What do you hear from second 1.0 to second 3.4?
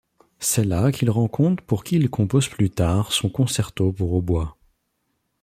rencontre pour qui il compose plus tard son